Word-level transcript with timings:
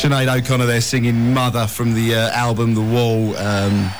Sinead 0.00 0.34
O'Connor 0.34 0.64
there 0.64 0.80
singing 0.80 1.34
Mother 1.34 1.66
from 1.66 1.92
the 1.92 2.14
uh, 2.14 2.30
album 2.30 2.74
The 2.74 2.80
Wall 2.80 3.36
um, 3.36 3.90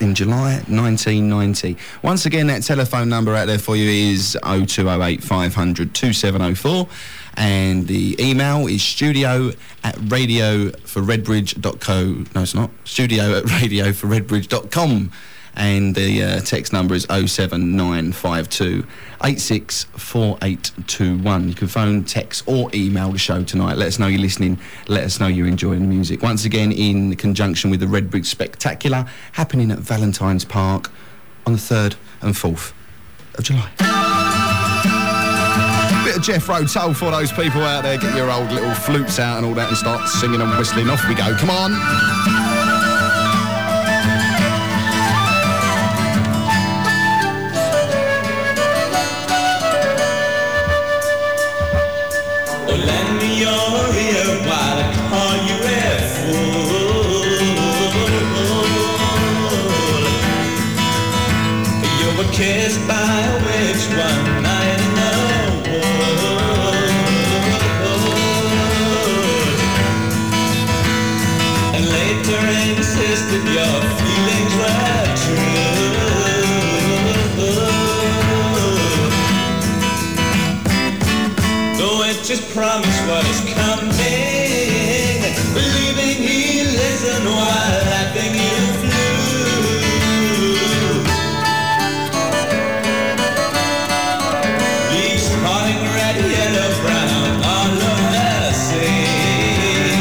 in 0.00 0.14
July 0.14 0.54
1990. 0.68 1.76
Once 2.02 2.24
again, 2.24 2.46
that 2.46 2.62
telephone 2.62 3.10
number 3.10 3.34
out 3.34 3.46
there 3.46 3.58
for 3.58 3.76
you 3.76 4.10
is 4.12 4.38
0208 4.42 5.22
500 5.22 5.94
2704 5.94 6.88
and 7.36 7.86
the 7.86 8.16
email 8.18 8.66
is 8.66 8.82
studio 8.82 9.52
at 9.84 9.96
radio 10.10 10.70
for 10.70 11.02
redbridge.co. 11.02 12.04
No, 12.34 12.42
it's 12.42 12.54
not. 12.54 12.70
Studio 12.84 13.38
at 13.38 13.50
radio 13.60 13.92
for 13.92 14.06
redbridge.com 14.06 15.12
and 15.54 15.94
the 15.94 16.22
uh, 16.22 16.40
text 16.40 16.72
number 16.72 16.94
is 16.94 17.04
07952 17.04 18.86
864821. 19.24 21.48
You 21.48 21.54
can 21.54 21.68
phone, 21.68 22.04
text, 22.04 22.44
or 22.46 22.70
email 22.74 23.12
the 23.12 23.18
show 23.18 23.44
tonight. 23.44 23.76
Let 23.76 23.88
us 23.88 23.98
know 23.98 24.06
you're 24.06 24.20
listening. 24.20 24.58
Let 24.88 25.04
us 25.04 25.20
know 25.20 25.26
you're 25.26 25.46
enjoying 25.46 25.80
the 25.80 25.88
music. 25.88 26.22
Once 26.22 26.44
again, 26.44 26.72
in 26.72 27.14
conjunction 27.16 27.70
with 27.70 27.80
the 27.80 27.86
Redbridge 27.86 28.26
Spectacular 28.26 29.06
happening 29.32 29.70
at 29.70 29.78
Valentine's 29.78 30.44
Park 30.44 30.90
on 31.46 31.52
the 31.52 31.58
3rd 31.58 31.96
and 32.22 32.34
4th 32.34 32.72
of 33.34 33.44
July. 33.44 33.70
Bit 36.04 36.16
of 36.16 36.22
Jethro 36.22 36.64
Tull 36.64 36.94
for 36.94 37.12
those 37.12 37.30
people 37.30 37.62
out 37.62 37.82
there. 37.82 37.98
Get 37.98 38.16
your 38.16 38.30
old 38.30 38.50
little 38.50 38.74
flutes 38.74 39.18
out 39.18 39.36
and 39.36 39.46
all 39.46 39.54
that 39.54 39.68
and 39.68 39.76
start 39.76 40.08
singing 40.08 40.40
and 40.40 40.50
whistling. 40.58 40.88
Off 40.90 41.06
we 41.08 41.14
go. 41.14 41.36
Come 41.36 41.50
on. 41.50 42.41
Just 82.34 82.48
promise 82.54 82.98
what 83.08 83.24
is 83.28 83.40
coming, 83.52 83.92
believing 85.52 86.16
he 86.26 86.64
listened 86.64 87.26
while 87.26 87.84
laughing 87.92 88.34
you 88.34 88.72
flew. 88.80 89.00
Red, 95.94 96.16
yellow, 96.16 96.70
brown, 96.80 97.44
all 97.44 97.70
the 97.76 98.52
same. 98.52 99.92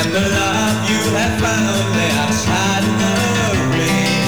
And 0.00 0.08
the 0.12 0.20
love 0.20 0.78
you 0.90 1.00
have 1.16 1.34
found 1.40 1.94
there 1.96 2.16
outside 2.20 2.84
the 3.00 3.14
rain. 3.78 4.21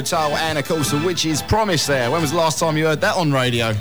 Tull 0.00 0.34
and 0.36 0.58
of 0.58 0.66
course 0.66 0.90
the 0.90 0.98
Witch's 1.04 1.42
Promise 1.42 1.86
there. 1.86 2.10
When 2.10 2.22
was 2.22 2.30
the 2.30 2.36
last 2.38 2.58
time 2.58 2.78
you 2.78 2.86
heard 2.86 3.02
that 3.02 3.16
on 3.16 3.30
radio? 3.30 3.74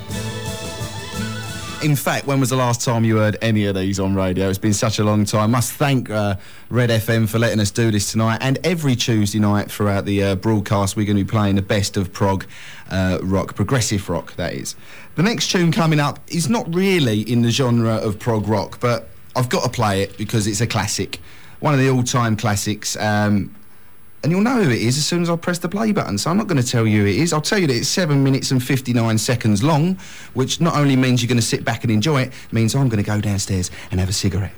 In 1.84 1.96
fact, 1.96 2.28
when 2.28 2.40
was 2.40 2.50
the 2.50 2.58
last 2.58 2.82
time 2.82 3.06
you 3.06 3.18
heard 3.18 3.38
any 3.42 3.66
of 3.66 3.76
these 3.76 4.00
on 4.00 4.14
radio? 4.14 4.50
It's 4.50 4.60
been 4.60 4.74
such 4.74 5.00
a 5.00 5.04
long 5.04 5.24
time. 5.26 5.44
I 5.44 5.48
Must 5.48 5.72
thank 5.72 6.10
uh, 6.10 6.36
Red 6.70 6.90
FM 6.90 7.30
for 7.30 7.40
letting 7.40 7.60
us 7.60 7.72
do 7.72 7.90
this 7.92 8.12
tonight. 8.12 8.40
And 8.42 8.60
every 8.64 8.96
Tuesday 8.96 9.40
night 9.40 9.72
throughout 9.72 10.06
the 10.06 10.22
uh, 10.22 10.36
broadcast, 10.36 10.96
we're 10.96 11.06
going 11.06 11.18
to 11.18 11.24
be 11.24 11.30
playing 11.30 11.56
the 11.56 11.62
best 11.62 11.96
of 11.96 12.12
prog 12.12 12.46
uh, 12.90 13.20
rock, 13.24 13.56
progressive 13.56 14.10
rock, 14.10 14.36
that 14.36 14.54
is. 14.54 14.76
The 15.16 15.24
next 15.24 15.50
tune 15.50 15.72
coming 15.72 16.00
up 16.00 16.20
is 16.28 16.50
not 16.50 16.74
really 16.76 17.22
in 17.22 17.42
the 17.42 17.52
genre 17.52 17.96
of 17.96 18.20
prog 18.20 18.48
rock, 18.48 18.80
but 18.80 19.08
I've 19.36 19.50
got 19.50 19.64
to 19.64 19.70
play 19.70 20.02
it 20.02 20.18
because 20.18 20.46
it's 20.46 20.62
a 20.62 20.68
classic. 20.68 21.20
One 21.62 21.74
of 21.74 21.80
the 21.80 21.90
all 21.90 22.04
time 22.04 22.36
classics. 22.36 22.98
Um, 22.98 23.56
and 24.24 24.32
you'll 24.32 24.42
know 24.42 24.62
who 24.62 24.70
it 24.70 24.82
is 24.82 24.98
as 24.98 25.06
soon 25.06 25.22
as 25.22 25.30
I 25.30 25.36
press 25.36 25.60
the 25.60 25.70
play 25.70 25.92
button. 25.92 26.18
So 26.18 26.30
I'm 26.30 26.38
not 26.38 26.48
going 26.48 26.62
to 26.62 26.68
tell 26.68 26.86
you 26.86 27.02
who 27.02 27.08
it 27.08 27.16
is. 27.16 27.34
I'll 27.34 27.42
tell 27.42 27.60
you 27.60 27.68
that 27.68 27.76
it's 27.76 27.88
seven 27.88 28.24
minutes 28.24 28.52
and 28.52 28.64
59 28.64 29.18
seconds 29.18 29.64
long, 29.64 29.98
which 30.34 30.62
not 30.62 30.76
only 30.76 30.96
means 30.96 31.22
you're 31.22 31.28
going 31.28 31.38
to 31.38 31.42
sit 31.42 31.66
back 31.66 31.84
and 31.84 31.92
enjoy 31.92 32.22
it, 32.22 32.34
means 32.52 32.76
I'm 32.76 32.90
going 32.90 33.04
to 33.04 33.10
go 33.10 33.20
downstairs 33.20 33.72
and 33.90 34.00
have 34.00 34.10
a 34.10 34.14
cigarette. 34.14 34.54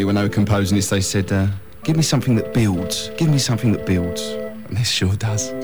recently 0.00 0.04
when 0.04 0.14
they 0.14 0.22
were 0.22 0.34
composing 0.34 0.76
this, 0.76 0.88
they 0.88 1.00
said, 1.00 1.30
uh, 1.32 1.48
give 1.84 1.96
me 1.96 2.02
something 2.02 2.36
that 2.36 2.54
builds, 2.54 3.10
give 3.18 3.28
me 3.28 3.38
something 3.38 3.72
that 3.72 3.84
builds. 3.84 4.22
And 4.68 4.76
this 4.76 4.88
sure 4.88 5.14
does. 5.16 5.59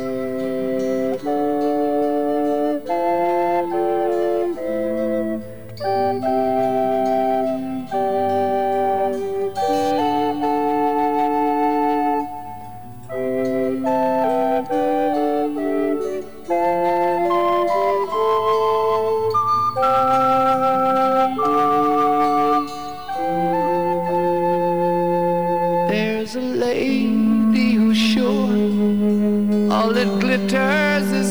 senators 30.36 31.25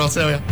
I'll 0.00 0.08
tell 0.08 0.30
you. 0.30 0.43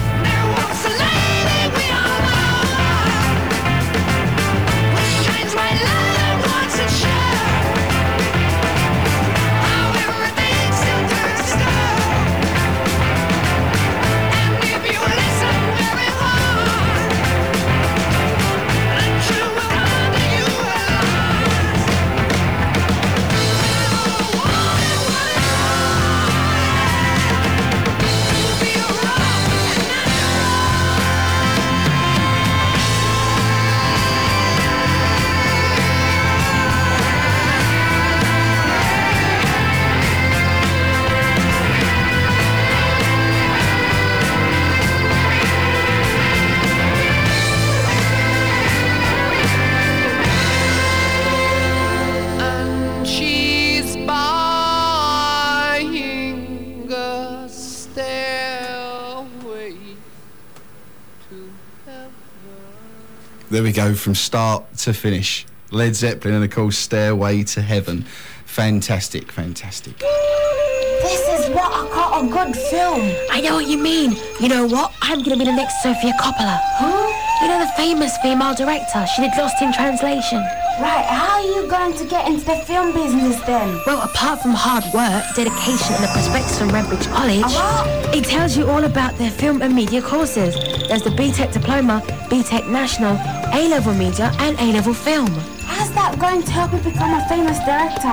Go, 63.88 63.94
from 63.94 64.14
start 64.14 64.62
to 64.76 64.92
finish. 64.92 65.46
Led 65.70 65.96
Zeppelin 65.96 66.34
and 66.34 66.44
of 66.44 66.50
course 66.50 66.78
Stairway 66.78 67.42
to 67.44 67.62
Heaven. 67.62 68.02
Fantastic, 68.44 69.32
fantastic. 69.32 69.98
This 69.98 71.22
is 71.28 71.50
what 71.54 71.72
I 71.72 71.88
call 71.90 72.24
a 72.24 72.30
good 72.30 72.54
film. 72.70 73.10
I 73.30 73.40
know 73.40 73.54
what 73.54 73.66
you 73.66 73.78
mean. 73.78 74.16
You 74.40 74.48
know 74.48 74.66
what? 74.66 74.92
I'm 75.00 75.22
gonna 75.22 75.36
be 75.36 75.44
the 75.44 75.52
next 75.52 75.82
Sofia 75.82 76.12
Coppola. 76.20 76.58
Huh? 76.78 77.08
You 77.40 77.48
know 77.48 77.58
the 77.58 77.72
famous 77.76 78.16
female 78.18 78.54
director? 78.54 79.04
She 79.16 79.22
did 79.22 79.32
Lost 79.36 79.60
in 79.60 79.72
Translation. 79.72 80.44
Right, 80.80 81.04
how 81.04 81.34
are 81.34 81.42
you 81.42 81.68
going 81.68 81.94
to 81.96 82.04
get 82.06 82.26
into 82.26 82.44
the 82.46 82.56
film 82.56 82.92
business 82.92 83.38
then? 83.42 83.78
Well, 83.86 84.00
apart 84.02 84.40
from 84.40 84.52
hard 84.54 84.84
work, 84.94 85.22
dedication, 85.36 85.94
and 85.96 86.04
a 86.04 86.08
prospectus 86.08 86.58
from 86.58 86.70
Redbridge 86.70 87.06
College, 87.12 87.42
what? 87.42 88.16
it 88.16 88.24
tells 88.24 88.56
you 88.56 88.68
all 88.68 88.84
about 88.84 89.16
their 89.18 89.30
film 89.30 89.60
and 89.60 89.74
media 89.74 90.00
courses. 90.00 90.54
There's 90.88 91.02
the 91.02 91.10
BTEC 91.10 91.52
Diploma, 91.52 92.02
BTEC 92.30 92.68
National, 92.68 93.16
A-Level 93.52 93.92
Media, 93.94 94.32
and 94.38 94.58
A-Level 94.58 94.94
Film. 94.94 95.28
How's 95.60 95.92
that 95.92 96.18
going 96.18 96.42
to 96.42 96.50
help 96.50 96.72
you 96.72 96.78
become 96.78 97.20
a 97.20 97.28
famous 97.28 97.58
director? 97.60 98.08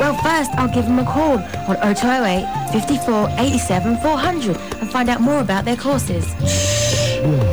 Well, 0.00 0.16
first, 0.22 0.50
I'll 0.54 0.72
give 0.72 0.86
them 0.86 0.98
a 0.98 1.04
call 1.04 1.38
on 1.68 1.94
0208 1.94 2.72
54 2.72 3.28
87 3.38 3.98
400 3.98 4.56
and 4.56 4.90
find 4.90 5.08
out 5.10 5.20
more 5.20 5.40
about 5.40 5.66
their 5.66 5.76
courses. 5.76 6.26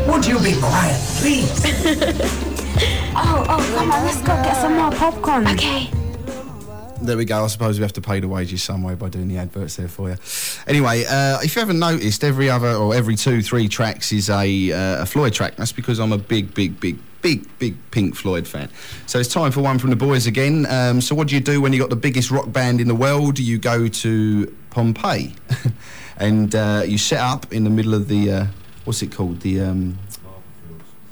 Would 0.08 0.26
you 0.26 0.40
be 0.40 0.58
quiet, 0.60 1.00
please? 1.20 2.42
Oh, 3.18 3.46
oh, 3.48 3.74
come 3.78 3.92
on, 3.92 4.04
let's 4.04 4.20
go 4.20 4.28
get 4.44 4.58
some 4.58 4.76
more 4.76 4.92
popcorn. 4.92 5.48
Okay. 5.48 5.90
There 7.02 7.18
we 7.18 7.26
go. 7.26 7.44
I 7.44 7.48
suppose 7.48 7.78
we 7.78 7.84
have 7.84 7.94
to 7.94 8.02
pay 8.02 8.20
the 8.20 8.28
wages 8.28 8.64
some 8.64 8.82
way 8.82 8.96
by 8.96 9.10
doing 9.10 9.28
the 9.28 9.38
adverts 9.38 9.76
there 9.76 9.88
for 9.88 10.10
you. 10.10 10.18
Anyway, 10.68 11.06
uh, 11.06 11.40
if 11.42 11.56
you 11.56 11.60
haven't 11.60 11.80
noticed, 11.80 12.24
every 12.24 12.50
other 12.50 12.74
or 12.74 12.96
every 12.96 13.16
two, 13.16 13.42
three 13.42 13.68
tracks 13.68 14.12
is 14.12 14.30
a, 14.30 14.72
uh, 14.72 15.04
a 15.04 15.06
Floyd 15.06 15.34
track. 15.34 15.56
That's 15.56 15.72
because 15.72 16.00
I'm 16.00 16.12
a 16.12 16.18
big, 16.18 16.54
big, 16.54 16.80
big, 16.80 16.98
big, 17.22 17.48
big 17.60 17.78
Pink 17.92 18.16
Floyd 18.16 18.48
fan. 18.48 18.70
So 19.06 19.20
it's 19.20 19.32
time 19.32 19.52
for 19.52 19.62
one 19.62 19.78
from 19.78 19.92
the 19.92 19.96
boys 19.96 20.26
again. 20.26 20.66
Um, 20.68 21.00
so 21.00 21.16
what 21.16 21.28
do 21.28 21.36
you 21.36 21.42
do 21.42 21.62
when 21.62 21.74
you 21.74 21.80
got 21.80 21.90
the 21.90 21.96
biggest 21.96 22.32
rock 22.32 22.52
band 22.52 22.82
in 22.82 22.88
the 22.88 22.96
world? 22.96 23.40
You 23.40 23.60
go 23.60 23.88
to 23.88 24.56
Pompeii, 24.72 25.36
and 26.18 26.54
uh, 26.54 26.84
you 26.86 26.98
set 26.98 27.20
up 27.20 27.54
in 27.54 27.64
the 27.64 27.70
middle 27.70 27.94
of 27.94 28.08
the 28.08 28.32
uh, 28.32 28.46
what's 28.86 29.02
it 29.02 29.12
called? 29.12 29.42
The 29.42 29.62
um, 29.62 29.98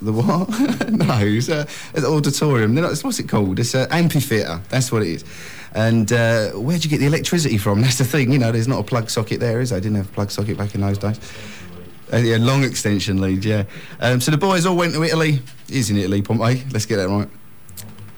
the 0.03 0.13
what? 0.13 0.49
no, 0.91 1.19
it's, 1.19 1.49
a, 1.49 1.61
it's 1.61 1.97
an 1.97 2.05
auditorium. 2.05 2.75
Not, 2.75 2.97
what's 3.01 3.19
it 3.19 3.29
called? 3.29 3.59
It's 3.59 3.73
an 3.73 3.87
amphitheatre. 3.91 4.61
That's 4.69 4.91
what 4.91 5.01
it 5.01 5.09
is. 5.09 5.25
And 5.73 6.11
uh, 6.11 6.51
where'd 6.51 6.83
you 6.83 6.89
get 6.89 6.99
the 6.99 7.07
electricity 7.07 7.57
from? 7.57 7.81
That's 7.81 7.97
the 7.97 8.05
thing. 8.05 8.31
You 8.31 8.39
know, 8.39 8.51
there's 8.51 8.67
not 8.67 8.79
a 8.79 8.83
plug 8.83 9.09
socket 9.09 9.39
there, 9.39 9.59
is 9.59 9.71
there? 9.71 9.77
I 9.77 9.79
Didn't 9.79 9.97
have 9.97 10.09
a 10.09 10.13
plug 10.13 10.29
socket 10.29 10.57
back 10.57 10.75
in 10.75 10.81
those 10.81 10.97
days. 10.97 11.19
Uh, 12.11 12.17
yeah, 12.17 12.37
long 12.37 12.63
extension 12.63 13.19
lead, 13.19 13.43
yeah. 13.43 13.63
Um, 13.99 14.21
so 14.21 14.29
the 14.29 14.37
boys 14.37 14.67
all 14.67 14.75
went 14.75 14.93
to 14.93 15.03
Italy. 15.03 15.39
Is 15.69 15.89
in 15.89 15.97
Italy, 15.97 16.21
Pompeii. 16.21 16.63
Let's 16.71 16.85
get 16.85 16.97
that 16.97 17.09
right. 17.09 17.27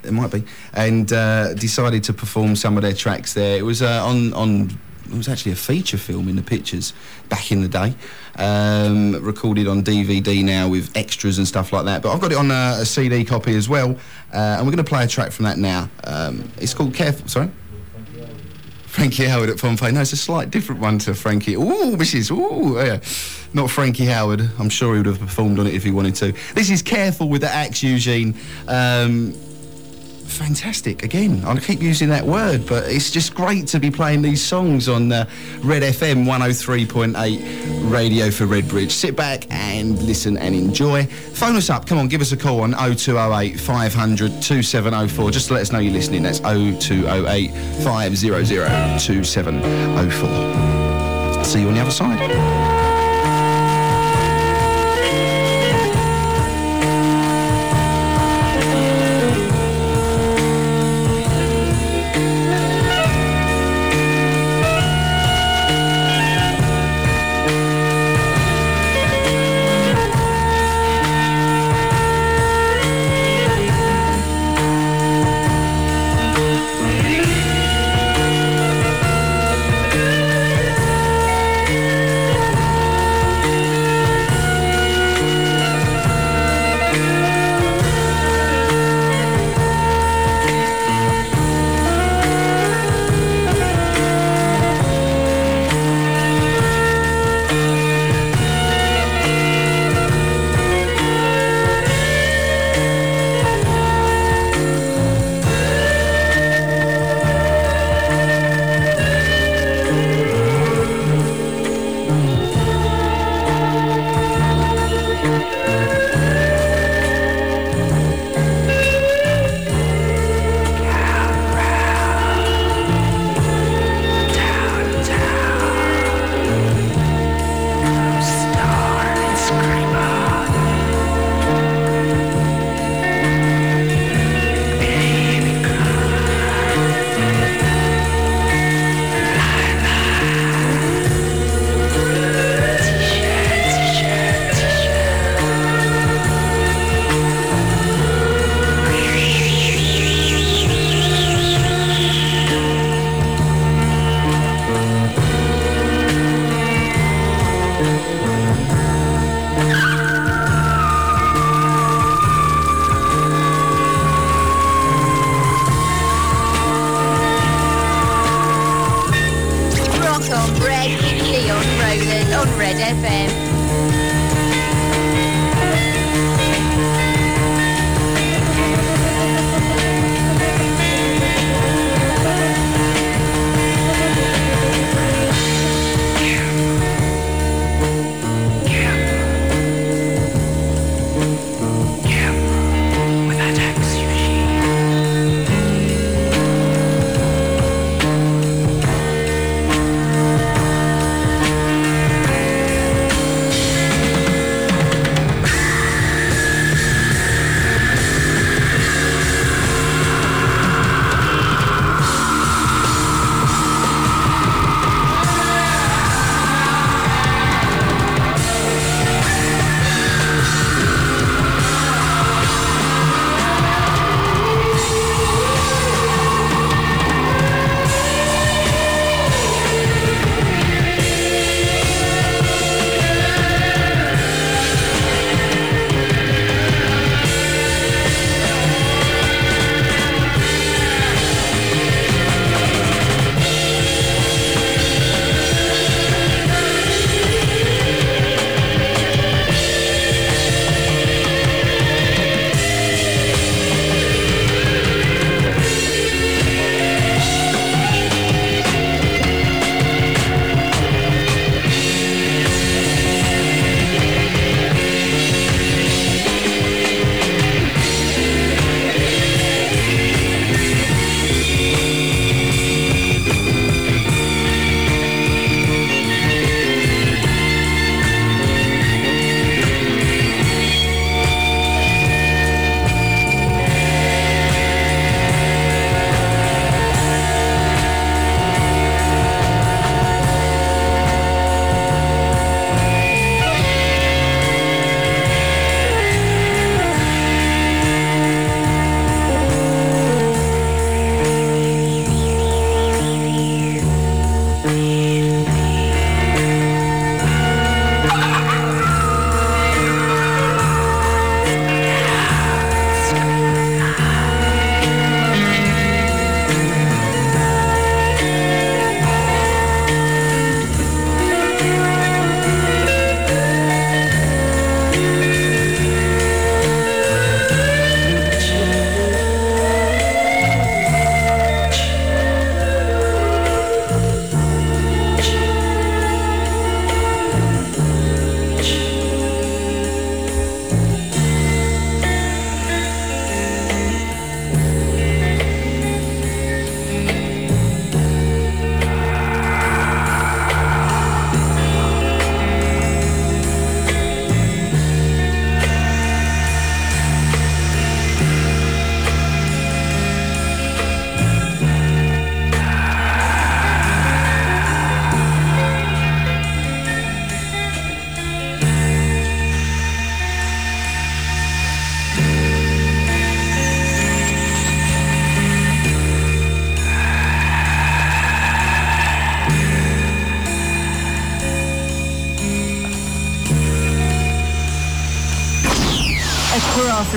It 0.03 0.11
might 0.11 0.31
be. 0.31 0.43
And 0.73 1.11
uh, 1.13 1.53
decided 1.53 2.03
to 2.05 2.13
perform 2.13 2.57
some 2.57 2.75
of 2.75 2.83
their 2.83 2.93
tracks 2.93 3.33
there. 3.33 3.57
It 3.57 3.63
was 3.63 3.81
uh, 3.81 4.05
on 4.05 4.33
on. 4.33 4.77
It 5.05 5.15
was 5.15 5.29
actually 5.29 5.53
a 5.53 5.55
feature 5.55 5.97
film 5.97 6.27
in 6.27 6.35
the 6.35 6.41
pictures 6.41 6.91
back 7.29 7.51
in 7.51 7.61
the 7.61 7.67
day. 7.67 7.93
Um, 8.37 9.13
recorded 9.23 9.67
on 9.67 9.81
DVD 9.81 10.43
now 10.43 10.67
with 10.67 10.95
extras 10.95 11.37
and 11.37 11.47
stuff 11.47 11.71
like 11.71 11.85
that. 11.85 12.01
But 12.01 12.13
I've 12.13 12.19
got 12.19 12.31
it 12.33 12.37
on 12.37 12.51
a, 12.51 12.81
a 12.81 12.85
CD 12.85 13.23
copy 13.23 13.55
as 13.55 13.69
well. 13.69 13.91
Uh, 14.33 14.37
and 14.37 14.65
we're 14.65 14.73
going 14.73 14.83
to 14.83 14.89
play 14.89 15.03
a 15.05 15.07
track 15.07 15.31
from 15.31 15.45
that 15.45 15.57
now. 15.57 15.89
Um, 16.03 16.51
it's 16.57 16.73
called 16.73 16.93
Careful. 16.93 17.27
Sorry. 17.27 17.49
Frankie 18.95 19.25
Howerd 19.25 19.49
at 19.49 19.59
Pompeii. 19.59 19.91
No, 19.91 19.99
it's 19.99 20.13
a 20.13 20.17
slight 20.17 20.51
different 20.51 20.79
one 20.79 20.99
to 20.99 21.13
Frankie. 21.13 21.55
Ooh, 21.55 21.97
this 21.97 22.13
is 22.13 22.31
ooh, 22.31 22.77
yeah. 22.77 23.01
Not 23.53 23.69
Frankie 23.69 24.05
Howerd. 24.05 24.49
I'm 24.57 24.69
sure 24.69 24.93
he 24.93 24.99
would 24.99 25.05
have 25.05 25.19
performed 25.19 25.59
on 25.59 25.67
it 25.67 25.73
if 25.73 25.83
he 25.83 25.91
wanted 25.91 26.15
to. 26.15 26.33
This 26.53 26.69
is 26.69 26.81
Careful 26.81 27.27
with 27.27 27.41
the 27.41 27.49
Axe 27.49 27.83
Eugene. 27.83 28.35
Um, 28.69 29.33
fantastic. 30.25 31.03
Again, 31.03 31.43
I 31.45 31.57
keep 31.59 31.81
using 31.81 32.09
that 32.09 32.25
word, 32.25 32.65
but 32.67 32.89
it's 32.89 33.11
just 33.11 33.33
great 33.33 33.67
to 33.67 33.79
be 33.79 33.91
playing 33.91 34.21
these 34.21 34.43
songs 34.43 34.89
on 34.89 35.11
uh, 35.11 35.25
Red 35.61 35.83
FM 35.83 36.25
103.8 36.25 37.91
Radio 37.91 38.31
for 38.31 38.45
Redbridge. 38.45 38.91
Sit 38.91 39.15
back 39.15 39.45
and 39.49 40.01
listen 40.03 40.37
and 40.37 40.55
enjoy. 40.55 41.05
Phone 41.05 41.55
us 41.55 41.69
up. 41.69 41.87
Come 41.87 41.97
on, 41.97 42.07
give 42.07 42.21
us 42.21 42.31
a 42.31 42.37
call 42.37 42.61
on 42.61 42.73
0208 42.73 43.59
500 43.59 44.41
2704. 44.41 45.31
Just 45.31 45.47
to 45.47 45.53
let 45.53 45.61
us 45.61 45.71
know 45.71 45.79
you're 45.79 45.93
listening. 45.93 46.23
That's 46.23 46.39
0208 46.39 47.51
500 47.83 48.99
2704. 48.99 51.45
See 51.45 51.61
you 51.61 51.67
on 51.67 51.73
the 51.75 51.81
other 51.81 51.91
side. 51.91 52.84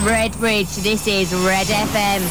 Redbridge, 0.09 0.83
this 0.83 1.07
is 1.07 1.35
Red 1.35 1.67
FM. 1.67 2.23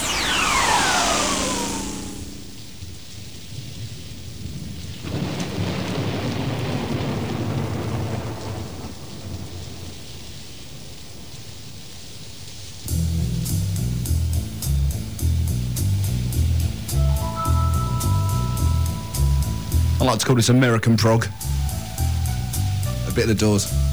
I 20.01 20.03
like 20.03 20.17
to 20.17 20.25
call 20.25 20.35
this 20.35 20.49
American 20.49 20.97
prog. 20.97 21.27
A 23.07 23.11
bit 23.11 23.25
of 23.25 23.27
the 23.27 23.35
doors. 23.35 23.86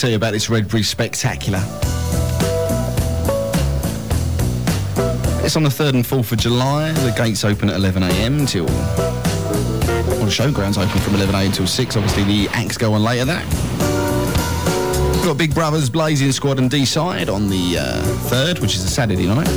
Tell 0.00 0.08
you 0.08 0.16
about 0.16 0.32
this 0.32 0.46
Redbridge 0.46 0.86
Spectacular. 0.86 1.58
It's 5.44 5.56
on 5.56 5.62
the 5.62 5.68
3rd 5.68 5.90
and 5.90 6.04
4th 6.06 6.32
of 6.32 6.38
July. 6.38 6.90
The 6.92 7.12
gates 7.14 7.44
open 7.44 7.68
at 7.68 7.78
11am 7.78 8.48
till... 8.48 8.64
Well, 8.64 10.24
the 10.24 10.30
showground's 10.30 10.78
open 10.78 10.98
from 11.02 11.12
11am 11.16 11.54
till 11.54 11.66
6. 11.66 11.96
Obviously, 11.96 12.24
the 12.24 12.48
acts 12.54 12.78
go 12.78 12.94
on 12.94 13.02
later 13.02 13.26
that. 13.26 13.44
We've 15.16 15.24
got 15.26 15.36
Big 15.36 15.52
Brothers 15.52 15.90
Blazing 15.90 16.32
Squad 16.32 16.58
and 16.58 16.70
D-Side 16.70 17.28
on 17.28 17.50
the 17.50 17.76
uh, 17.76 18.02
3rd, 18.30 18.60
which 18.62 18.76
is 18.76 18.84
a 18.84 18.88
Saturday 18.88 19.26
night. 19.26 19.50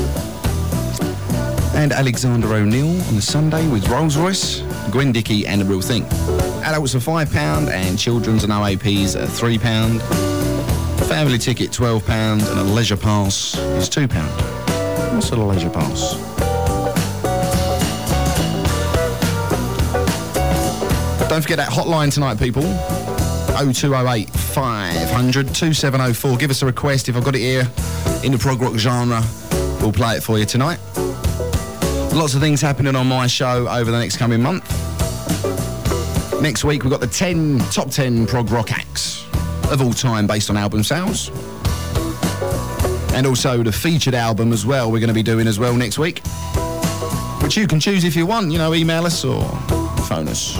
And 1.73 1.93
Alexander 1.93 2.53
O'Neal 2.53 2.89
on 3.07 3.15
the 3.15 3.21
Sunday 3.21 3.65
with 3.69 3.87
Rose 3.87 4.17
Royce, 4.17 4.59
Gwen 4.91 5.13
Dickey 5.13 5.47
and 5.47 5.61
The 5.61 5.65
Real 5.65 5.79
Thing. 5.79 6.03
Adults 6.65 6.95
are 6.95 6.99
£5 6.99 7.69
and 7.71 7.97
children's 7.97 8.43
and 8.43 8.51
OAPs 8.51 9.15
are 9.15 9.25
£3. 9.25 10.32
Family 11.07 11.37
ticket 11.37 11.71
£12 11.71 12.09
and 12.09 12.59
a 12.59 12.63
leisure 12.63 12.97
pass 12.97 13.55
is 13.55 13.89
£2. 13.89 14.09
What's 15.13 15.29
a 15.31 15.35
leisure 15.35 15.69
pass? 15.69 16.13
Don't 21.29 21.41
forget 21.41 21.57
that 21.57 21.69
hotline 21.69 22.13
tonight, 22.13 22.37
people. 22.39 22.63
0208 23.53 24.29
500 24.29 25.47
2704. 25.47 26.37
Give 26.37 26.49
us 26.49 26.61
a 26.61 26.65
request. 26.65 27.09
If 27.09 27.15
I've 27.15 27.23
got 27.23 27.35
it 27.35 27.39
here 27.39 27.67
in 28.23 28.31
the 28.31 28.37
prog 28.37 28.61
rock 28.61 28.75
genre, 28.75 29.23
we'll 29.81 29.91
play 29.91 30.17
it 30.17 30.23
for 30.23 30.37
you 30.37 30.45
tonight. 30.45 30.79
Lots 32.13 32.35
of 32.35 32.41
things 32.41 32.61
happening 32.61 32.95
on 32.95 33.07
my 33.07 33.27
show 33.27 33.67
over 33.67 33.91
the 33.91 33.99
next 33.99 34.17
coming 34.17 34.41
month. 34.41 34.63
Next 36.41 36.63
week, 36.63 36.83
we've 36.83 36.91
got 36.91 37.01
the 37.01 37.07
10 37.07 37.59
top 37.71 37.89
10 37.89 38.27
prog 38.27 38.51
rock 38.51 38.71
acts 38.71 39.22
of 39.71 39.81
all 39.81 39.93
time 39.93 40.27
based 40.27 40.49
on 40.49 40.57
album 40.57 40.83
sales. 40.83 41.29
And 43.13 43.27
also 43.27 43.61
the 43.63 43.71
featured 43.71 44.15
album 44.15 44.51
as 44.51 44.65
well, 44.65 44.91
we're 44.91 44.99
going 44.99 45.07
to 45.09 45.13
be 45.13 45.23
doing 45.23 45.47
as 45.47 45.59
well 45.59 45.75
next 45.75 45.99
week. 45.99 46.21
Which 47.41 47.57
you 47.57 47.67
can 47.67 47.79
choose 47.79 48.03
if 48.03 48.15
you 48.15 48.25
want, 48.25 48.51
you 48.51 48.57
know, 48.57 48.73
email 48.73 49.05
us 49.05 49.23
or 49.23 49.43
phone 50.07 50.27
us. 50.27 50.57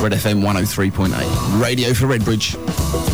Red 0.00 0.12
FM 0.12 0.42
103.8, 0.42 1.62
radio 1.62 1.94
for 1.94 2.06
Redbridge. 2.06 3.11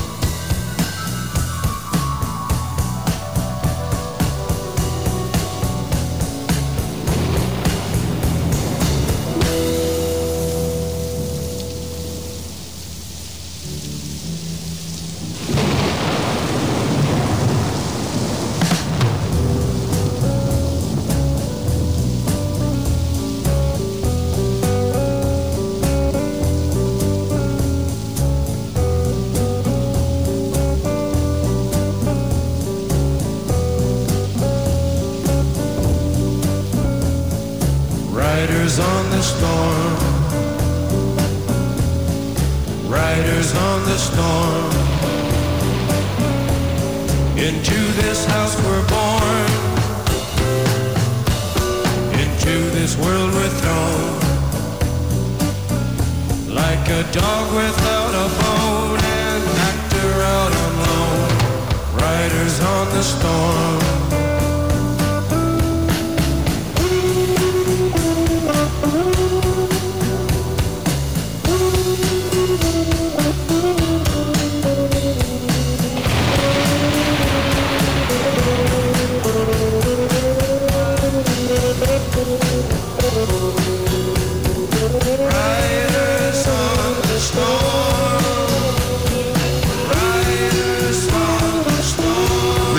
Like 56.88 57.06
a 57.06 57.12
dog 57.12 57.54
without 57.54 58.14
a 58.14 58.28
bone, 58.40 58.98
an 58.98 59.42
actor 59.68 60.22
out 60.22 60.52
on 60.64 60.72
loan. 60.86 62.00
Riders 62.00 62.60
on 62.60 62.88
the 62.88 63.02
storm. 63.02 63.87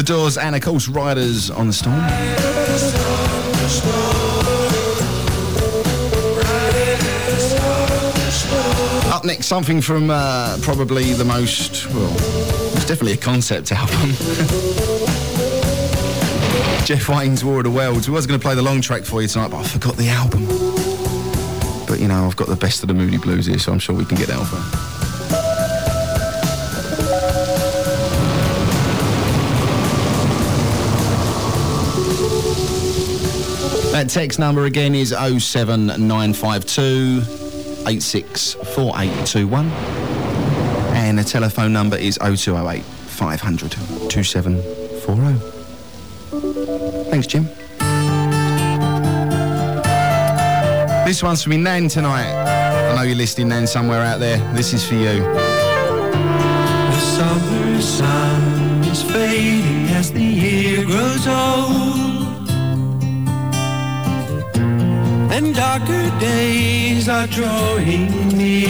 Doors 0.10 0.40
and, 0.40 0.56
of 0.56 0.64
course, 0.64 0.88
Riders 0.88 1.52
on 1.52 1.68
the 1.68 1.74
Storm. 1.74 2.00
Up 9.14 9.24
next, 9.24 9.46
something 9.46 9.82
from 9.82 10.10
uh, 10.10 10.58
probably 10.64 11.14
the 11.14 11.24
most, 11.24 11.86
well, 11.94 12.12
it's 12.74 12.88
definitely 12.88 13.14
a 13.14 13.18
concept 13.18 13.72
album. 13.72 14.10
Jeff 16.86 17.08
Wayne's 17.08 17.46
War 17.46 17.60
of 17.60 17.66
the 17.66 17.70
Worlds. 17.70 18.10
We 18.10 18.16
was 18.16 18.26
going 18.26 18.40
to 18.40 18.44
play 18.44 18.56
the 18.56 18.64
long 18.64 18.82
track 18.82 19.04
for 19.04 19.22
you 19.22 19.28
tonight, 19.28 19.52
but 19.52 19.58
I 19.58 19.64
forgot 19.68 19.96
the 19.96 20.10
album. 20.10 20.48
But 21.86 22.00
you 22.00 22.08
know, 22.08 22.26
I've 22.26 22.36
got 22.36 22.48
the 22.48 22.56
best 22.56 22.82
of 22.82 22.88
the 22.88 22.96
Moody 22.96 23.20
Blues 23.20 23.46
here, 23.46 23.60
so 23.60 23.72
I'm 23.72 23.78
sure 23.78 23.96
we 23.96 24.06
can 24.06 24.18
get 24.18 24.30
that 24.30 24.40
over. 24.40 24.89
That 34.00 34.10
text 34.10 34.40
number 34.40 34.64
again 34.64 34.96
is 34.96 35.10
07952 35.10 37.22
864821. 37.86 39.66
And 40.96 41.20
the 41.20 41.24
telephone 41.26 41.74
number 41.74 41.98
is 41.98 42.18
0208 42.18 42.82
500 42.82 43.72
2740. 44.10 47.10
Thanks, 47.10 47.28
Jim. 47.28 47.44
This 51.06 51.22
one's 51.22 51.44
for 51.44 51.50
me 51.50 51.58
Nan 51.58 51.90
tonight. 51.90 52.32
I 52.32 52.96
know 52.96 53.02
you're 53.02 53.18
listening, 53.18 53.50
Nan, 53.50 53.68
somewhere 53.68 54.02
out 54.02 54.22
there. 54.22 54.38
This 54.54 54.72
is 54.72 54.88
for 54.88 54.96
you. 54.96 55.49
Darker 65.80 66.20
days 66.20 67.08
are 67.08 67.28
drawing 67.28 68.08
near. 68.38 68.68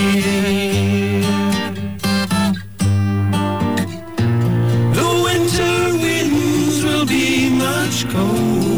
The 4.94 5.22
winter 5.24 5.98
winds 6.02 6.84
will 6.84 7.06
be 7.06 7.50
much 7.50 8.08
colder. 8.10 8.69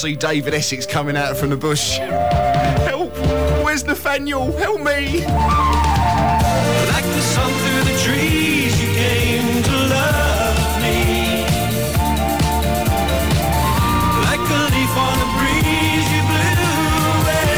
See 0.00 0.16
David 0.16 0.54
Essex 0.54 0.86
coming 0.86 1.14
out 1.14 1.36
from 1.36 1.50
the 1.50 1.56
bush. 1.58 1.98
Help! 1.98 3.14
Where's 3.62 3.84
Nathaniel? 3.84 4.50
Help 4.56 4.78
me! 4.78 5.26
Like 6.86 7.04
the 7.04 7.20
sun 7.20 7.52
through 7.52 7.84
the 7.84 7.98
trees, 8.02 8.80
you 8.80 8.88
came 8.94 9.62
to 9.62 9.72
love 9.92 10.80
me. 10.80 11.44
Like 14.24 14.40
a 14.40 14.62
leaf 14.72 14.96
on 14.96 15.18
a 15.20 15.28
breeze, 15.36 16.08
you 16.14 16.22
blew 16.30 16.56
away. 17.20 17.50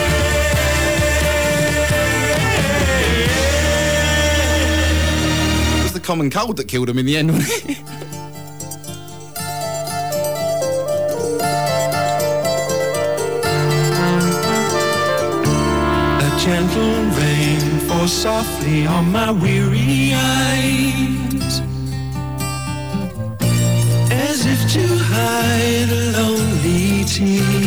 It 5.78 5.82
was 5.84 5.92
the 5.92 6.00
common 6.00 6.28
cold 6.28 6.56
that 6.56 6.66
killed 6.66 6.88
him 6.88 6.98
in 6.98 7.06
the 7.06 7.16
end, 7.16 7.30
softly 18.06 18.86
on 18.86 19.12
my 19.12 19.30
weary 19.30 20.12
eyes, 20.14 21.60
as 24.10 24.46
if 24.46 24.72
to 24.72 24.86
hide 24.98 25.88
a 25.90 26.18
lonely 26.18 27.04
tear. 27.04 27.61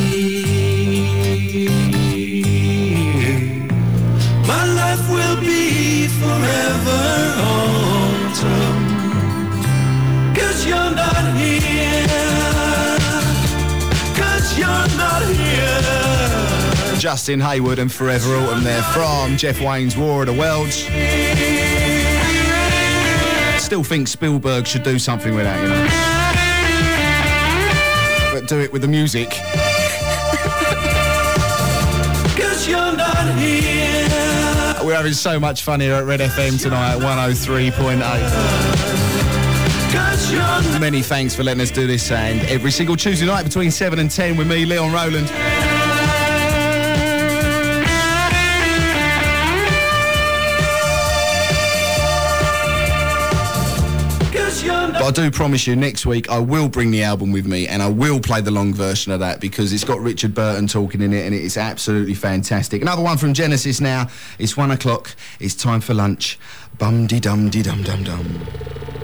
Justin 17.05 17.39
Hayward 17.39 17.77
and 17.77 17.91
Forever 17.91 18.35
Autumn 18.35 18.63
there 18.63 18.81
from 18.81 19.37
Jeff 19.37 19.61
Wayne's 19.61 19.95
War 19.95 20.21
of 20.21 20.25
the 20.25 20.33
Worlds. 20.33 20.85
Still 23.63 23.83
think 23.83 24.07
Spielberg 24.07 24.65
should 24.65 24.81
do 24.81 24.97
something 24.97 25.35
with 25.35 25.43
that, 25.43 25.61
you 25.61 25.67
know. 25.69 25.87
But 28.33 28.47
do 28.47 28.59
it 28.59 28.73
with 28.73 28.81
the 28.81 28.87
music. 28.87 29.29
Cause 32.35 32.67
you're 32.67 32.97
not 32.97 33.37
here. 33.37 34.07
We're 34.83 34.95
having 34.95 35.13
so 35.13 35.39
much 35.39 35.61
fun 35.61 35.81
here 35.81 35.93
at 35.93 36.05
Red 36.05 36.21
FM 36.21 36.59
tonight 36.59 36.95
at 36.95 37.01
103.8. 37.01 38.01
Cause 39.93 40.31
you're 40.31 40.41
not 40.41 40.81
Many 40.81 41.03
thanks 41.03 41.35
for 41.35 41.43
letting 41.43 41.61
us 41.61 41.69
do 41.69 41.85
this 41.85 42.09
and 42.09 42.39
every 42.47 42.71
single 42.71 42.95
Tuesday 42.95 43.27
night 43.27 43.43
between 43.43 43.69
7 43.69 43.99
and 43.99 44.09
10 44.09 44.37
with 44.37 44.47
me, 44.47 44.65
Leon 44.65 44.91
Rowland. 44.91 45.31
But 55.05 55.19
I 55.19 55.23
do 55.25 55.29
promise 55.29 55.67
you, 55.67 55.75
next 55.75 56.07
week 56.07 56.31
I 56.31 56.39
will 56.39 56.67
bring 56.67 56.89
the 56.89 57.03
album 57.03 57.31
with 57.31 57.45
me 57.45 57.67
and 57.67 57.83
I 57.83 57.87
will 57.87 58.19
play 58.19 58.41
the 58.41 58.49
long 58.49 58.73
version 58.73 59.11
of 59.11 59.19
that 59.19 59.39
because 59.39 59.71
it's 59.71 59.83
got 59.83 59.99
Richard 59.99 60.33
Burton 60.33 60.65
talking 60.65 60.99
in 60.99 61.13
it 61.13 61.27
and 61.27 61.35
it's 61.35 61.57
absolutely 61.57 62.15
fantastic. 62.15 62.81
Another 62.81 63.03
one 63.03 63.19
from 63.19 63.35
Genesis 63.35 63.79
now. 63.79 64.09
It's 64.39 64.57
one 64.57 64.71
o'clock. 64.71 65.15
It's 65.39 65.53
time 65.53 65.81
for 65.81 65.93
lunch. 65.93 66.39
Bum 66.79 67.05
de 67.05 67.19
dum 67.19 67.51
de 67.51 67.61
dum 67.61 67.83
dum 67.83 68.03
dum. 68.03 68.94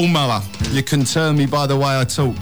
Lawnmower. 0.00 0.42
You 0.72 0.82
can 0.82 1.04
turn 1.04 1.38
me 1.38 1.46
by 1.46 1.66
the 1.66 1.74
way 1.74 1.98
I 1.98 2.04
talk. 2.04 2.36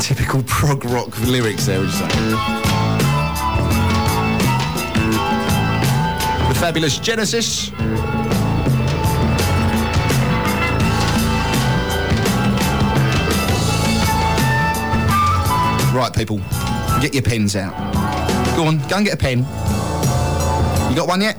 Typical 0.00 0.42
prog 0.42 0.84
rock 0.84 1.18
lyrics 1.20 1.66
there, 1.66 1.78
would 1.78 1.88
you 1.88 1.94
say? 1.94 2.06
The 6.48 6.54
fabulous 6.58 6.98
Genesis. 6.98 7.70
Right, 15.94 16.12
people, 16.14 16.38
get 17.00 17.14
your 17.14 17.22
pens 17.22 17.56
out. 17.56 17.74
Go 18.54 18.64
on, 18.64 18.78
go 18.88 18.96
and 18.96 19.06
get 19.06 19.14
a 19.14 19.16
pen. 19.16 19.38
You 20.90 20.96
got 20.96 21.08
one 21.08 21.22
yet? 21.22 21.36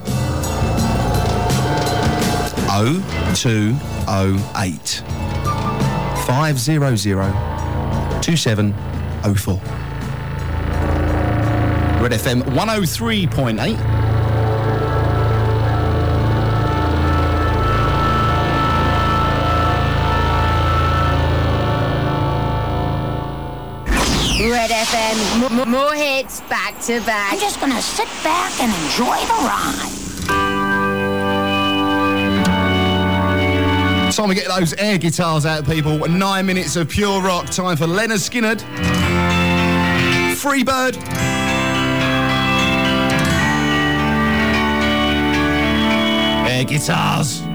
Oh, 2.74 3.02
0208 4.06 5.04
500 6.26 8.22
2704. 8.22 9.62
Red 12.02 12.12
FM 12.14 12.42
103.8. 12.44 13.78
Red 24.42 24.72
FM, 24.72 25.44
m- 25.52 25.60
m- 25.60 25.70
more 25.70 25.94
hits 25.94 26.42
back 26.42 26.80
to 26.82 27.00
back. 27.02 27.34
I'm 27.34 27.40
just 27.40 27.60
gonna 27.60 27.82
sit 27.82 28.08
back 28.24 28.52
and 28.60 28.72
enjoy 28.84 29.18
the 29.28 29.40
ride. 29.46 30.01
Time 34.12 34.28
to 34.28 34.36
get 34.36 34.50
those 34.50 34.74
air 34.74 34.98
guitars 34.98 35.46
out, 35.46 35.66
people. 35.66 35.98
Nine 36.08 36.46
minutes 36.46 36.76
of 36.76 36.90
pure 36.90 37.22
rock. 37.22 37.50
Time 37.50 37.78
for 37.78 37.86
Lynyrd 37.86 38.20
Skynyrd. 38.20 38.60
Freebird. 40.36 40.98
Air 46.46 46.66
guitars. 46.66 47.51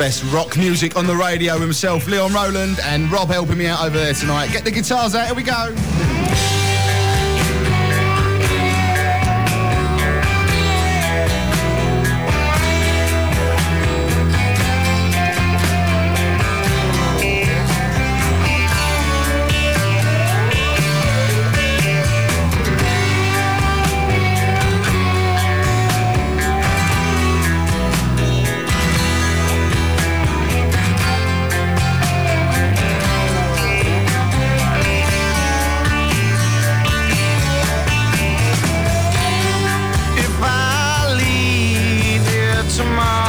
Best 0.00 0.24
rock 0.32 0.56
music 0.56 0.96
on 0.96 1.06
the 1.06 1.14
radio 1.14 1.58
himself, 1.58 2.06
Leon 2.06 2.32
Rowland, 2.32 2.78
and 2.84 3.12
Rob 3.12 3.28
helping 3.28 3.58
me 3.58 3.66
out 3.66 3.84
over 3.84 3.98
there 3.98 4.14
tonight. 4.14 4.50
Get 4.50 4.64
the 4.64 4.70
guitars 4.70 5.14
out, 5.14 5.26
here 5.26 5.34
we 5.34 5.42
go. 5.42 6.09
tomorrow 42.80 43.19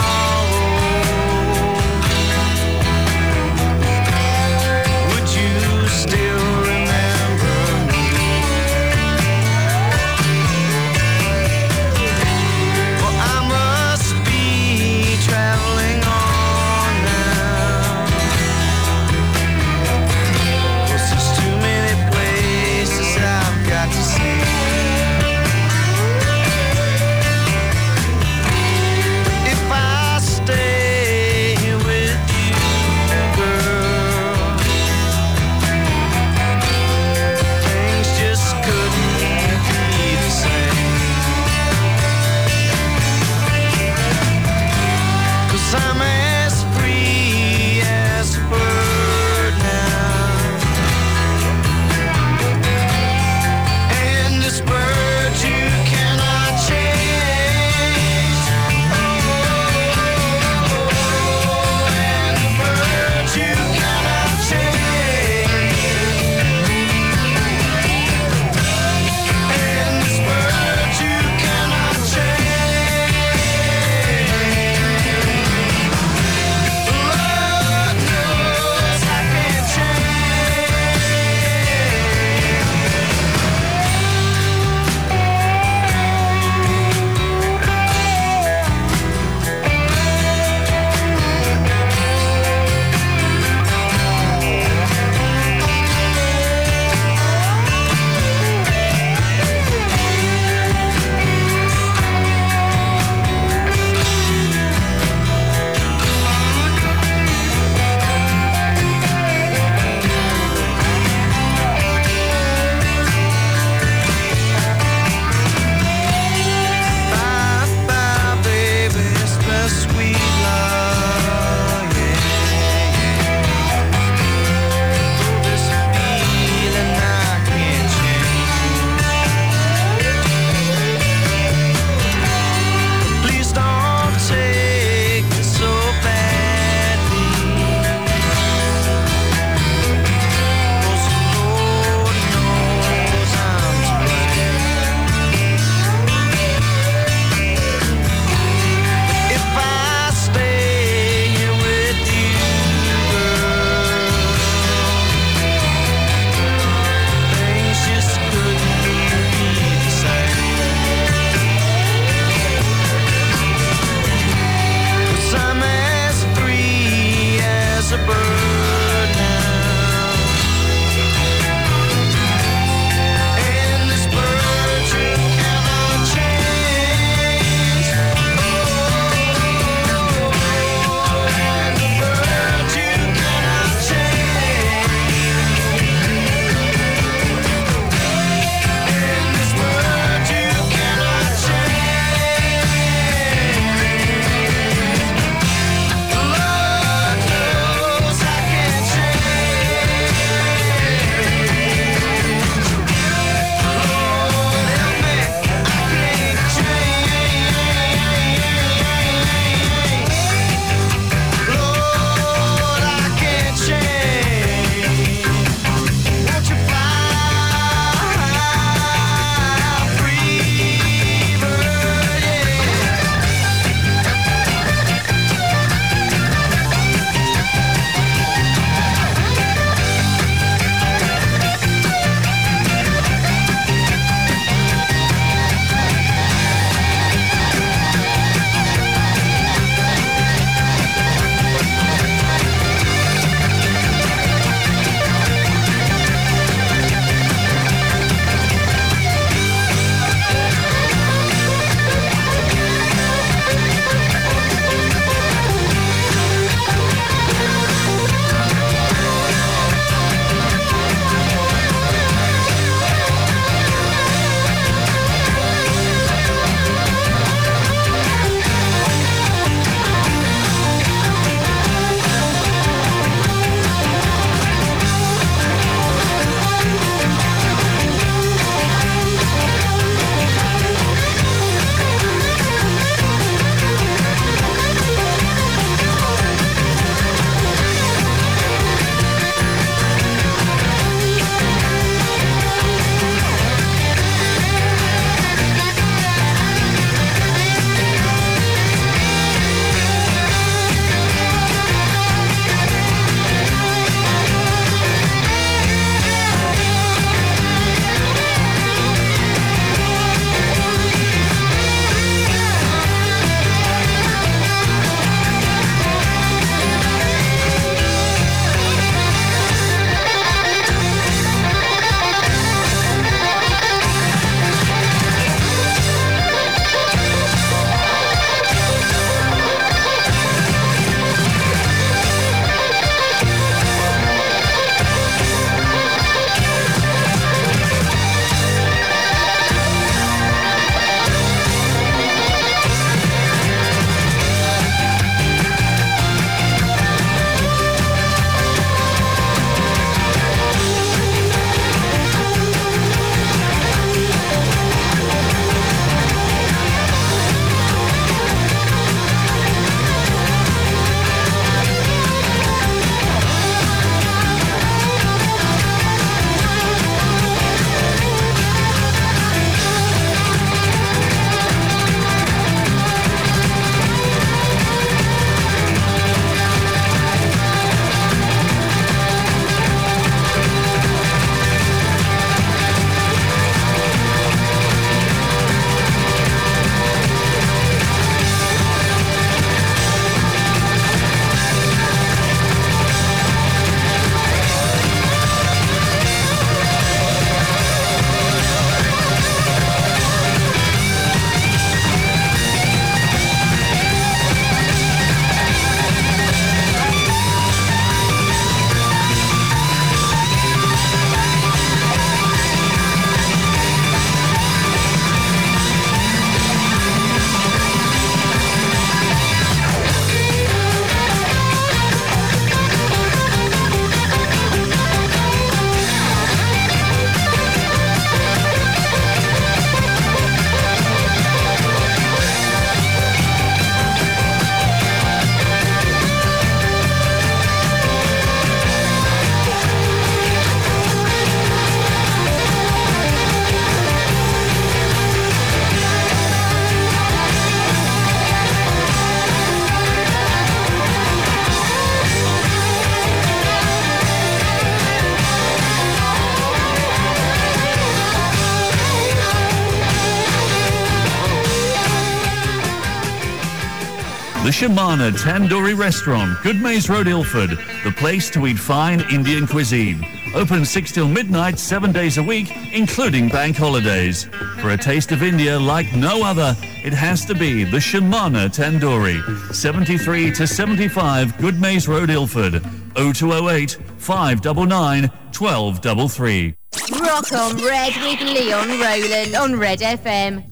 Shamana 464.51 465.11
Tandoori 465.11 465.77
Restaurant, 465.77 466.37
Goodmays 466.39 466.89
Road, 466.89 467.07
Ilford, 467.07 467.51
the 467.83 467.91
place 467.95 468.29
to 468.31 468.47
eat 468.47 468.59
fine 468.59 468.99
Indian 469.09 469.47
cuisine. 469.47 470.05
Open 470.35 470.65
6 470.65 470.91
till 470.91 471.07
midnight, 471.07 471.57
7 471.57 471.91
days 471.93 472.17
a 472.17 472.23
week, 472.23 472.51
including 472.73 473.29
bank 473.29 473.55
holidays. 473.55 474.25
For 474.59 474.71
a 474.71 474.77
taste 474.77 475.13
of 475.13 475.23
India 475.23 475.57
like 475.57 475.95
no 475.95 476.23
other, 476.23 476.55
it 476.83 476.91
has 476.91 477.23
to 477.25 477.33
be 477.33 477.63
the 477.63 477.77
Shamana 477.77 478.49
Tandoori. 478.49 479.53
73 479.55 480.31
to 480.33 480.45
75 480.45 481.33
Goodmays 481.37 481.87
Road, 481.87 482.09
Ilford. 482.09 482.61
0208 482.95 483.77
599 483.97 485.03
1233. 485.37 486.55
Rock 486.99 487.31
on 487.31 487.55
Red 487.63 487.93
with 488.03 488.21
Leon 488.21 488.69
Rowland 488.79 489.35
on 489.35 489.57
Red 489.57 489.79
FM. 489.79 490.50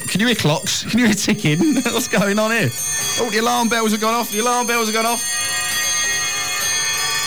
Can, 0.00 0.20
you 0.20 0.26
hear 0.26 0.36
clocks? 0.36 0.84
Can 0.84 0.98
you 0.98 1.06
hear 1.06 1.14
ticking? 1.14 1.74
What's 1.84 2.08
going 2.08 2.38
on 2.38 2.50
here? 2.50 2.70
Oh, 3.20 3.28
the 3.30 3.38
alarm 3.38 3.68
bells 3.68 3.92
have 3.92 4.00
gone 4.00 4.14
off. 4.14 4.30
The 4.30 4.40
alarm 4.40 4.66
bells 4.66 4.86
have 4.86 4.94
gone 4.94 5.06
off. 5.06 5.22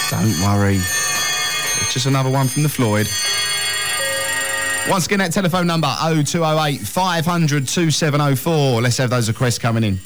Don't 0.09 0.39
worry. 0.41 0.78
It's 0.78 1.93
just 1.93 2.05
another 2.05 2.30
one 2.30 2.47
from 2.47 2.63
the 2.63 2.70
Floyd. 2.70 3.07
Once 4.89 5.05
again, 5.05 5.20
that 5.20 5.34
telephone 5.34 5.68
number 5.68 5.88
0208 5.88 6.80
500 6.80 7.68
2704. 7.68 8.82
Let's 8.82 8.97
have 8.97 9.09
those 9.09 9.28
requests 9.28 9.59
coming 9.59 9.84
in. 9.84 9.99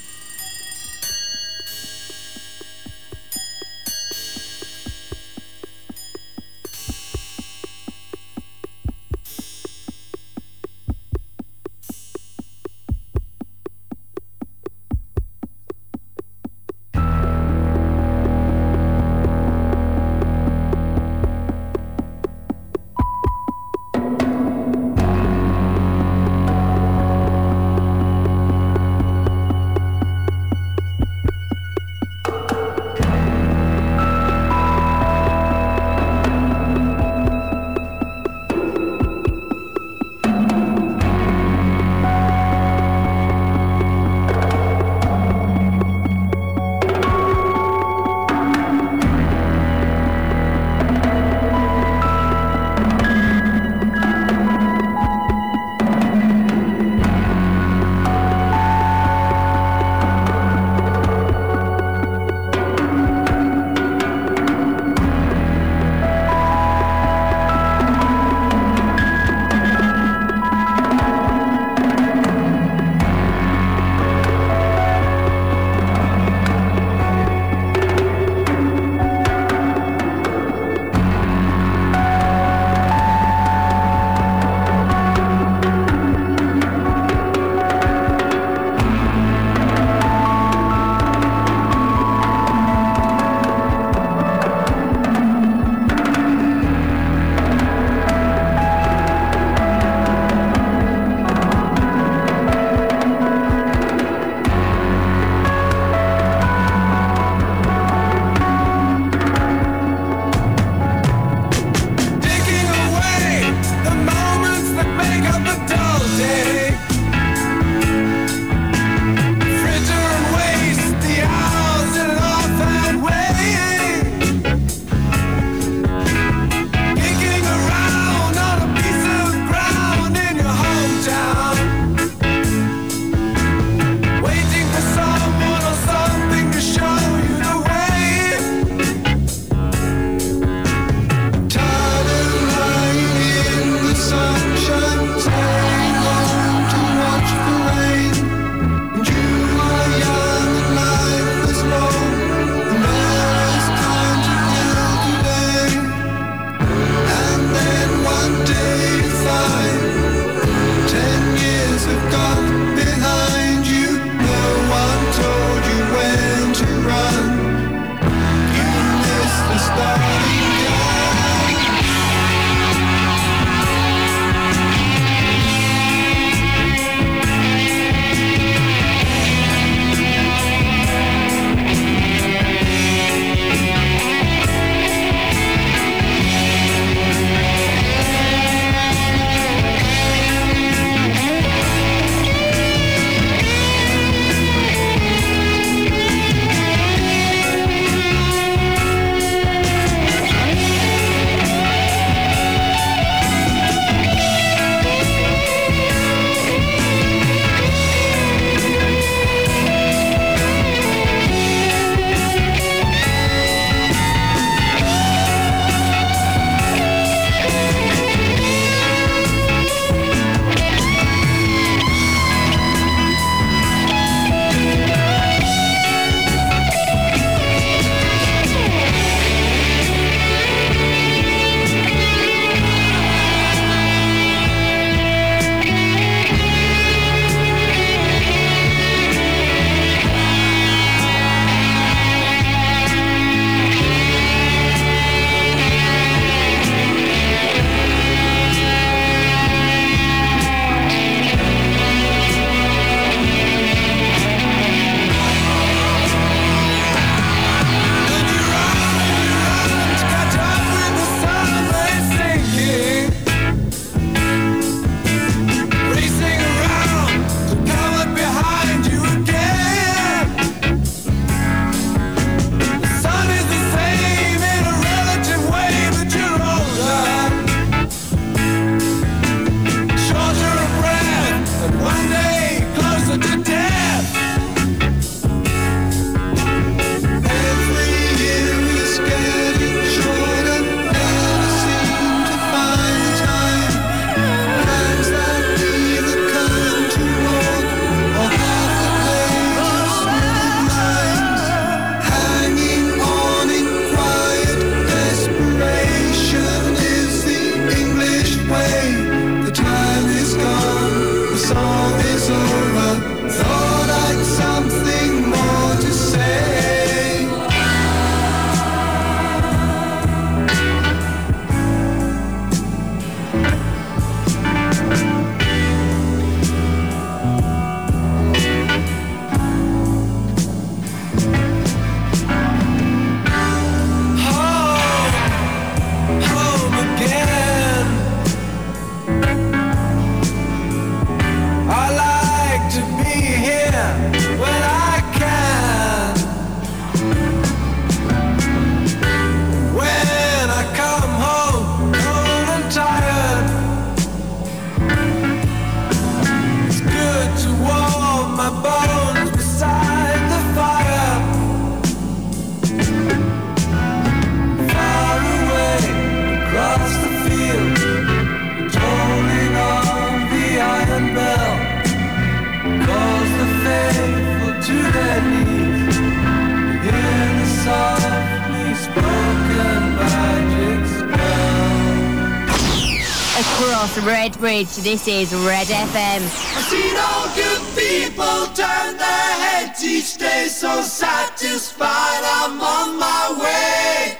Bridge. 384.62 384.76
This 384.84 385.08
is 385.08 385.34
Red 385.34 385.66
FM. 385.66 386.22
I've 386.56 386.64
seen 386.64 386.96
all 386.96 387.26
good 387.34 387.62
people 387.74 388.46
turn 388.54 388.96
their 388.96 389.32
heads 389.44 389.82
each 389.84 390.18
day, 390.18 390.46
so 390.48 390.82
satisfied 390.82 392.22
I'm 392.24 392.60
on 392.60 392.98
my 392.98 393.38
way. 393.40 394.18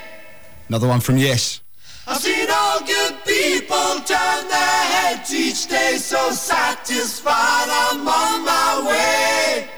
Another 0.69 0.89
one 0.89 1.01
from 1.01 1.19
Yes. 1.19 1.61
I've 2.07 2.19
seen 2.19 2.49
all 2.51 2.81
good 2.81 3.15
people 3.25 4.01
turn 4.05 4.49
their 4.49 4.83
heads 4.95 5.33
each 5.33 5.69
day, 5.69 5.99
so 5.99 6.33
satisfied 6.33 7.69
I'm 7.71 8.09
on 8.09 8.45
my 8.45 8.83
way. 8.89 9.71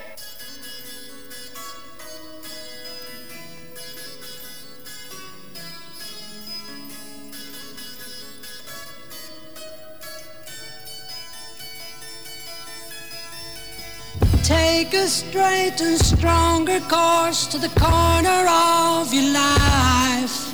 Take 14.45 14.92
a 14.92 15.07
straight 15.09 15.80
and 15.80 15.99
stronger 15.99 16.78
course 16.80 17.47
to 17.47 17.57
the 17.57 17.70
corner 17.80 18.45
of 18.47 19.11
your 19.14 19.32
life. 19.32 20.53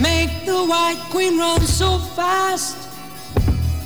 Make 0.00 0.44
the 0.44 0.64
white 0.66 1.00
queen 1.08 1.38
run 1.38 1.60
so 1.60 1.98
fast. 1.98 2.76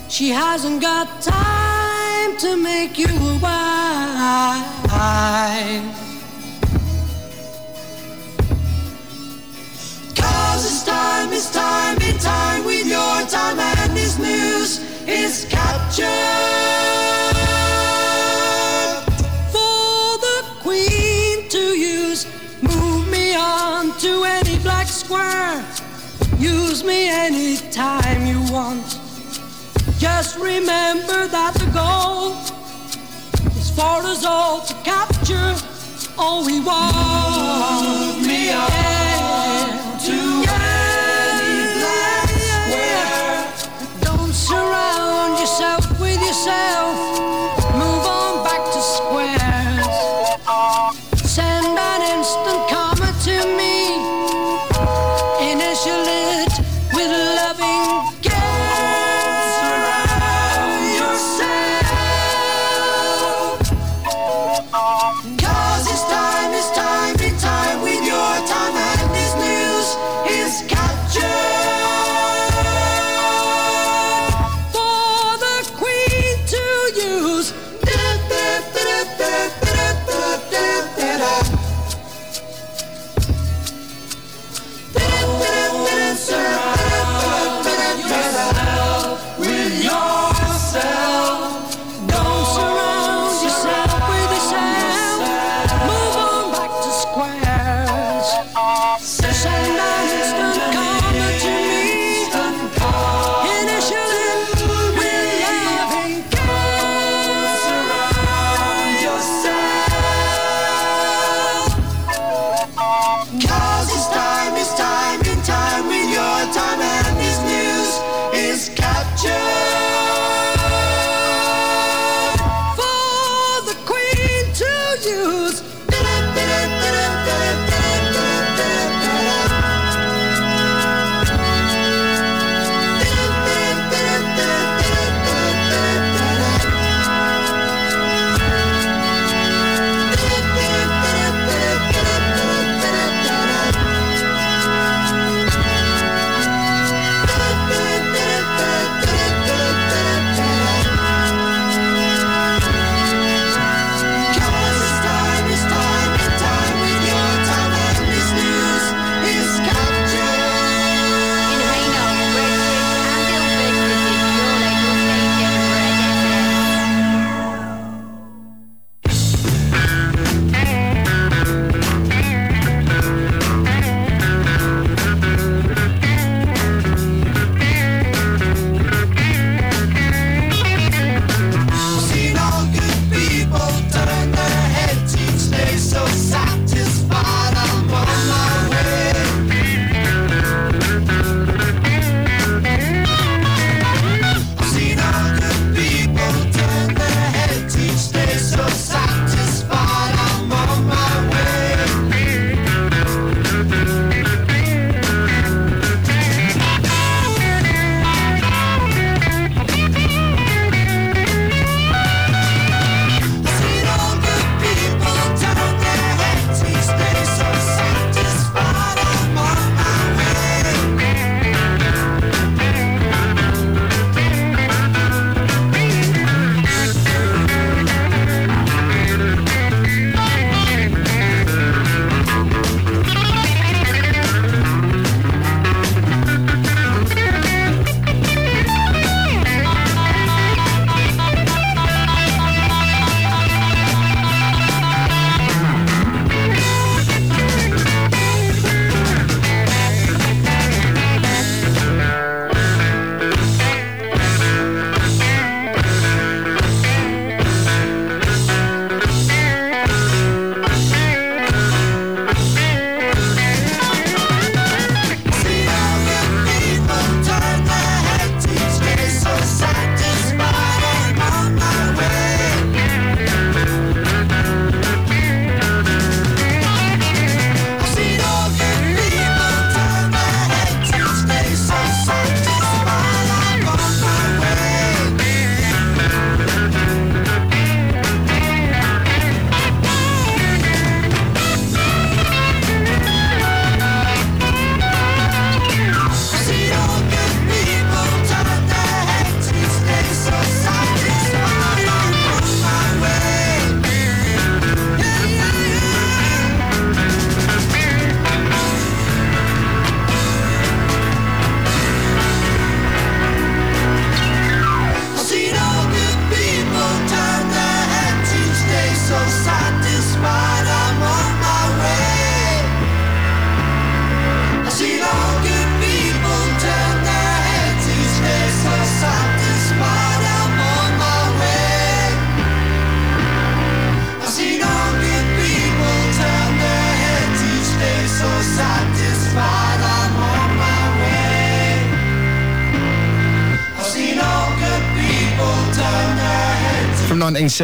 She 0.09 0.31
hasn't 0.31 0.81
got 0.81 1.21
time 1.21 2.39
to 2.39 2.57
make 2.57 2.97
you 2.97 3.05
a 3.05 3.39
wife. 3.43 4.65
Cause 10.17 10.65
it's 10.65 10.83
time, 10.83 11.31
it's 11.31 11.51
time, 11.53 11.99
in 12.01 12.17
time 12.21 12.65
with 12.65 12.87
your 12.87 13.27
time 13.29 13.59
and 13.59 13.95
this 13.95 14.19
news 14.19 14.81
is 15.07 15.45
captured. 15.51 17.24
Use 26.75 26.83
me 26.83 27.09
anytime 27.09 28.27
you 28.27 28.41
want. 28.53 28.99
Just 29.97 30.37
remember 30.41 31.29
that 31.29 31.55
the 31.55 31.67
goal 31.67 32.33
is 33.57 33.71
for 33.71 34.03
us 34.03 34.25
all 34.25 34.61
to 34.63 34.75
capture 34.83 35.55
all 36.19 36.45
we 36.45 36.59
want. 36.59 36.97
Move 37.87 38.27
me 38.27 38.51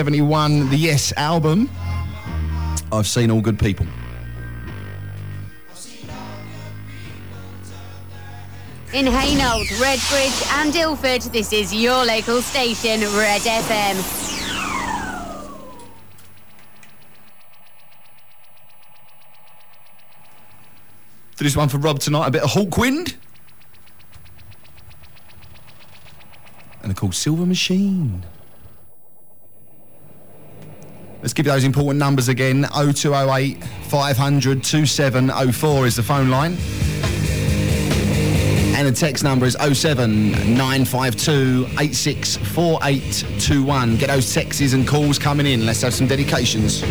1971, 0.00 0.70
the 0.70 0.76
Yes 0.78 1.12
album. 1.18 1.68
I've 2.90 3.06
seen 3.06 3.30
all 3.30 3.42
good 3.42 3.58
people. 3.58 3.84
In 8.94 9.06
Hainault, 9.06 9.66
Redbridge 9.78 10.52
and 10.54 10.74
Ilford, 10.74 11.20
this 11.32 11.52
is 11.52 11.74
your 11.74 12.06
local 12.06 12.40
station, 12.40 13.00
Red 13.00 13.42
FM. 13.42 13.96
Do 21.36 21.44
this 21.44 21.56
one 21.56 21.68
for 21.68 21.76
Rob 21.76 21.98
tonight, 21.98 22.28
a 22.28 22.30
bit 22.30 22.42
of 22.42 22.50
Hawkwind. 22.50 23.16
And 26.80 26.90
they're 26.90 26.94
called 26.94 27.14
Silver 27.14 27.44
Machine. 27.44 28.24
Let's 31.22 31.34
give 31.34 31.46
those 31.46 31.64
important 31.64 31.98
numbers 31.98 32.28
again. 32.28 32.66
0208 32.72 33.62
500 33.62 34.64
2704 34.64 35.86
is 35.86 35.96
the 35.96 36.02
phone 36.02 36.30
line. 36.30 36.56
And 38.74 38.88
the 38.88 38.92
text 38.92 39.22
number 39.22 39.44
is 39.44 39.54
07 39.60 40.30
952 40.54 41.66
864821. 41.78 43.96
Get 43.96 44.06
those 44.06 44.32
texts 44.32 44.72
and 44.72 44.88
calls 44.88 45.18
coming 45.18 45.44
in. 45.46 45.66
Let's 45.66 45.82
have 45.82 45.92
some 45.92 46.06
dedications. 46.06 46.82